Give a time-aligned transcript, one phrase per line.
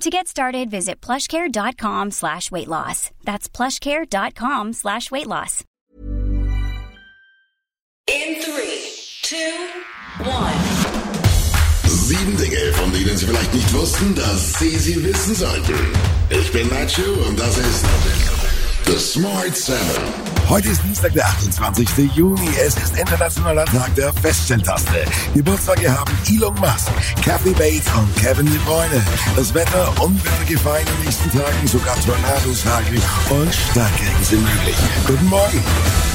[0.00, 3.10] To get started, visit plushcare.com slash weight loss.
[3.24, 5.64] That's plushcare.com slash weight loss.
[8.06, 8.90] In three,
[9.22, 9.68] two,
[10.28, 10.52] one.
[11.86, 15.74] Sieben Dinge, von denen Sie vielleicht nicht wussten, dass Sie sie wissen sollten.
[16.28, 17.86] Ich bin Nacho und das ist
[18.86, 20.33] The Smart Seven.
[20.48, 21.88] Heute ist Dienstag, der 28.
[22.14, 22.48] Juni.
[22.60, 25.04] Es ist Internationaler Tag der Feststelltaste.
[25.34, 26.90] Geburtstage haben Elon Musk,
[27.24, 29.02] Kathy Bates und Kevin De Bruyne.
[29.36, 33.00] Das Wetter, Unwettergefahr in den nächsten Tagen, sogar Tornados, Hagel
[33.30, 34.76] und Starkregen sind möglich.
[35.06, 36.13] Guten Morgen.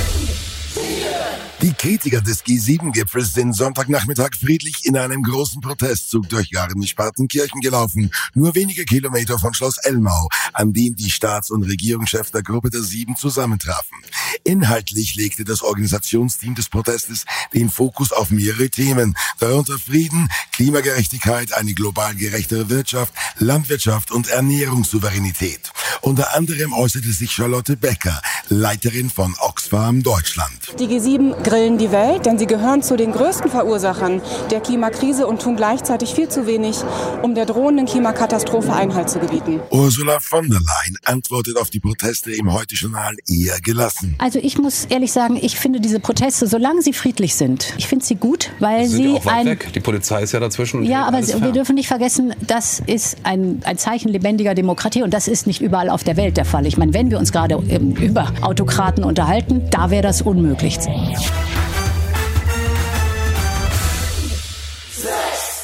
[1.62, 8.56] Die Kritiker des G7-Gipfels sind Sonntagnachmittag friedlich in einem großen Protestzug durch Garmisch-Partenkirchen gelaufen, nur
[8.56, 13.18] wenige Kilometer von Schloss Elmau, an dem die Staats- und Regierungschefs der Gruppe der Sieben
[13.18, 13.98] zusammentrafen.
[14.44, 21.74] Inhaltlich legte das Organisationsteam des Protestes den Fokus auf mehrere Themen, darunter Frieden, Klimagerechtigkeit, eine
[21.74, 25.72] global gerechtere Wirtschaft, Landwirtschaft und Ernährungssouveränität.
[26.02, 30.80] Unter anderem äußerte sich Charlotte Becker, Leiterin von Oxfam Deutschland.
[30.80, 35.42] Die G7 grillen die Welt, denn sie gehören zu den größten Verursachern der Klimakrise und
[35.42, 36.78] tun gleichzeitig viel zu wenig,
[37.22, 39.60] um der drohenden Klimakatastrophe Einhalt zu gebieten.
[39.72, 44.16] Ursula von der Leyen antwortet auf die Proteste im Heute-Journal eher gelassen.
[44.20, 48.06] Also ich muss ehrlich sagen, ich finde diese Proteste, solange sie friedlich sind, ich finde
[48.06, 49.74] sie gut, weil Sie sie sind ja auch weit ein weg.
[49.74, 50.84] Die Polizei ist ja dazwischen.
[50.84, 51.54] ja, aber wir fern.
[51.54, 55.90] dürfen nicht vergessen, das ist ein, ein Zeichen lebendiger Demokratie und das ist nicht überall
[55.90, 56.66] auf der Welt der Fall.
[56.68, 60.78] Ich meine, wenn wir uns gerade ähm, über Autokraten unterhalten, da wäre das unmöglich.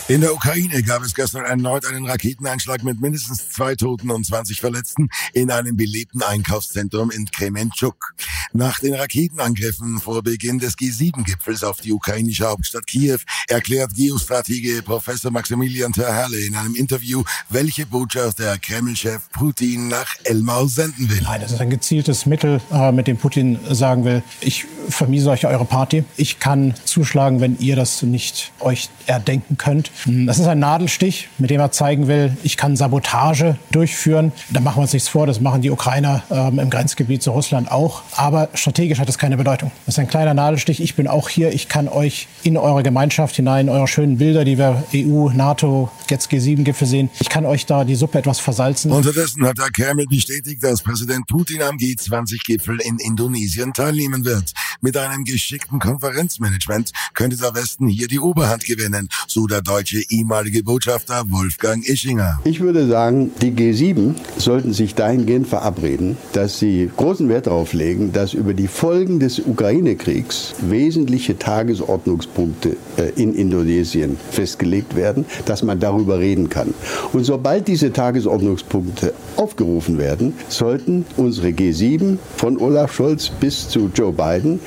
[0.07, 4.61] In der Ukraine gab es gestern erneut einen Raketeneinschlag mit mindestens zwei Toten und 20
[4.61, 8.13] Verletzten in einem belebten Einkaufszentrum in Kremenchuk.
[8.53, 13.17] Nach den Raketenangriffen vor Beginn des G7-Gipfels auf die ukrainische Hauptstadt Kiew
[13.47, 20.67] erklärt Geostratege Professor Maximilian Terhalle in einem Interview, welche Botschaft der Kreml-Chef Putin nach Elmau
[20.67, 21.21] senden will.
[21.23, 25.47] Nein, das ist ein gezieltes Mittel, äh, mit dem Putin sagen will, ich vermiese euch
[25.47, 26.03] eure Party.
[26.15, 29.89] Ich kann zuschlagen, wenn ihr das nicht euch erdenken könnt.
[30.05, 34.31] Das ist ein Nadelstich, mit dem er zeigen will, ich kann Sabotage durchführen.
[34.49, 37.71] Da machen wir uns nichts vor, das machen die Ukrainer ähm, im Grenzgebiet zu Russland
[37.71, 38.03] auch.
[38.15, 39.71] Aber strategisch hat das keine Bedeutung.
[39.85, 40.81] Das ist ein kleiner Nadelstich.
[40.81, 41.53] Ich bin auch hier.
[41.53, 46.31] Ich kann euch in eure Gemeinschaft hinein, eure schönen Bilder, die wir EU, NATO, jetzt
[46.31, 48.91] G7-Gipfel sehen, ich kann euch da die Suppe etwas versalzen.
[48.91, 54.53] Unterdessen hat der Kreml bestätigt, dass Präsident Putin am G20-Gipfel in Indonesien teilnehmen wird.
[54.81, 60.63] Mit einem geschickten Konferenzmanagement könnte der Westen hier die Oberhand gewinnen, so der deutsche ehemalige
[60.63, 62.39] Botschafter Wolfgang Ischinger.
[62.43, 68.11] Ich würde sagen, die G7 sollten sich dahingehend verabreden, dass sie großen Wert darauf legen,
[68.11, 75.79] dass über die Folgen des Ukraine-Kriegs wesentliche Tagesordnungspunkte äh, in Indonesien festgelegt werden, dass man
[75.79, 76.73] darüber reden kann.
[77.13, 84.11] Und sobald diese Tagesordnungspunkte aufgerufen werden, sollten unsere G7 von Olaf Scholz bis zu Joe
[84.11, 84.59] Biden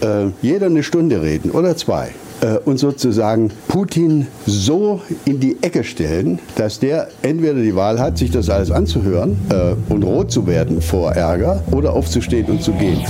[0.00, 2.10] äh, jeder eine Stunde reden oder zwei
[2.64, 8.30] und sozusagen Putin so in die Ecke stellen, dass der entweder die Wahl hat, sich
[8.30, 13.04] das alles anzuhören äh, und rot zu werden vor Ärger oder aufzustehen und zu gehen.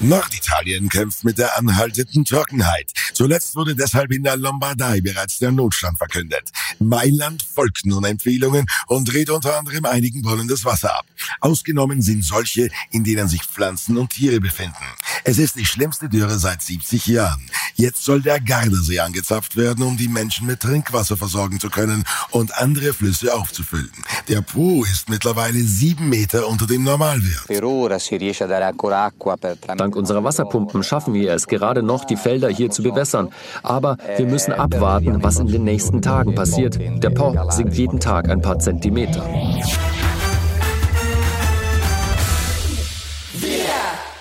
[0.00, 2.92] Norditalien kämpft mit der anhaltenden Trockenheit.
[3.16, 6.50] Zuletzt wurde deshalb in der Lombardei bereits der Notstand verkündet.
[6.78, 11.06] Mailand folgt nun Empfehlungen und dreht unter anderem einigen Brunnen das Wasser ab.
[11.40, 14.84] Ausgenommen sind solche, in denen sich Pflanzen und Tiere befinden.
[15.24, 17.40] Es ist die schlimmste Dürre seit 70 Jahren.
[17.78, 22.56] Jetzt soll der Gardasee angezapft werden, um die Menschen mit Trinkwasser versorgen zu können und
[22.56, 23.90] andere Flüsse aufzufüllen.
[24.28, 27.44] Der Po ist mittlerweile sieben Meter unter dem Normalwert.
[29.76, 33.28] Dank unserer Wasserpumpen schaffen wir es gerade noch, die Felder hier zu bewässern.
[33.62, 36.78] Aber wir müssen abwarten, was in den nächsten Tagen passiert.
[36.78, 39.22] Der Po sinkt jeden Tag ein paar Zentimeter.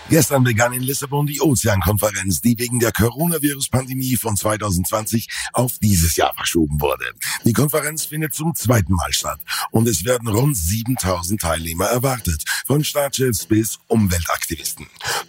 [0.08, 6.32] Gestern begann in Lissabon die Ozeankonferenz, die wegen der Coronavirus-Pandemie von 2020 auf dieses Jahr
[6.36, 7.06] verschoben wurde.
[7.44, 9.40] Die Konferenz findet zum zweiten Mal statt
[9.72, 14.86] und es werden rund 7000 Teilnehmer erwartet, von Staatschefs bis Umweltaktivisten.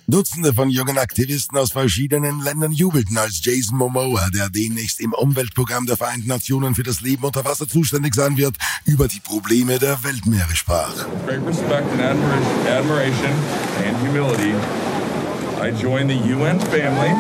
[0.09, 5.87] Dutzende von jungen Aktivisten aus verschiedenen Ländern jubelten, als Jason Momoa, der demnächst im Umweltprogramm
[5.87, 10.03] der Vereinten Nationen für das Leben unter Wasser zuständig sein wird, über die Probleme der
[10.05, 11.07] Weltmeere sprach.
[11.27, 12.21] Great respect and
[12.69, 13.33] admiration
[13.87, 14.55] and humility
[15.67, 17.11] I joined the UN family.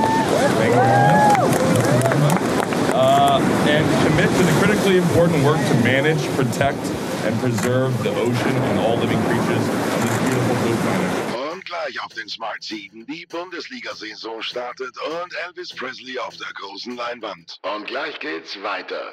[2.94, 6.78] Uh, and commit to the critically important work to manage, protect,
[7.26, 11.62] and preserve the ocean and all living creatures on this beautiful blue planet.
[11.64, 17.58] Gleich auf den Smart 7 die Bundesliga-Saison startet und Elvis Presley auf der großen Leinwand.
[17.62, 19.12] Und gleich geht's weiter.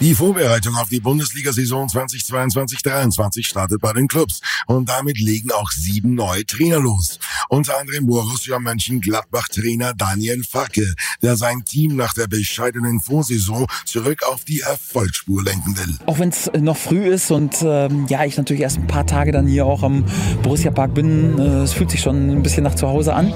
[0.00, 6.14] Die Vorbereitung auf die Bundesliga-Saison 2022-23 startet bei den Clubs und damit legen auch sieben
[6.14, 7.18] neue Trainer los.
[7.48, 14.44] Unter anderem Borussia Mönchengladbach-Trainer Daniel Facke, der sein Team nach der bescheidenen Vorsaison zurück auf
[14.44, 15.96] die Erfolgsspur lenken will.
[16.06, 19.32] Auch wenn es noch früh ist und ähm, ja, ich natürlich erst ein paar Tage
[19.32, 20.04] dann hier auch am
[20.44, 23.34] Borussia Park bin, äh, es fühlt sich schon ein bisschen nach zu Hause an.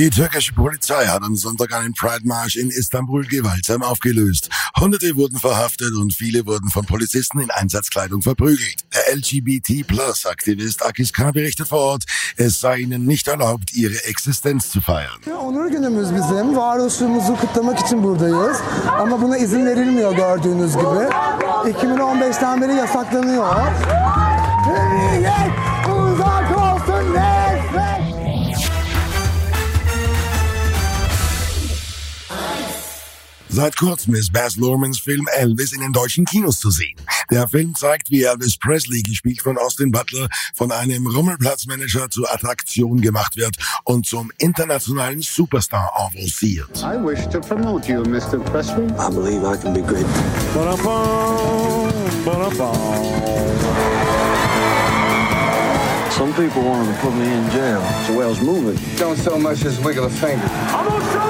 [0.00, 4.48] Die türkische Polizei hat am Sonntag einen Pride-Marsch in Istanbul gewaltsam aufgelöst.
[4.80, 8.76] Hunderte wurden verhaftet und viele wurden von Polizisten in Einsatzkleidung verprügelt.
[8.94, 11.32] Der LGBT-Plus-Aktivist Akis K.
[11.32, 12.04] berichtet vor Ort,
[12.38, 15.20] es sei ihnen nicht erlaubt, ihre Existenz zu feiern.
[15.38, 16.56] Onur günümüz bizim.
[16.56, 18.56] Varoluşumuzu kutlamak için buradayız.
[18.98, 20.82] Ama buna izin verilmiyor gördüğünüz gibi.
[20.82, 23.56] 2015'ten beri yasaklanıyor.
[33.52, 36.96] Seit kurzem ist Baz Luhrmanns Film Elvis in den deutschen Kinos zu sehen.
[37.32, 43.00] Der Film zeigt, wie Elvis Presley, gespielt von Austin Butler, von einem Rummelplatzmanager zur Attraktion
[43.00, 46.70] gemacht wird und zum internationalen Superstar avanciert.
[46.78, 48.38] I wish to promote you, Mr.
[48.38, 48.86] Presley.
[48.86, 50.06] I believe I can be great.
[56.12, 57.82] Some people wanted to put me in jail.
[57.82, 58.78] It's I was moving.
[58.96, 61.29] Don't so much as wiggle a finger.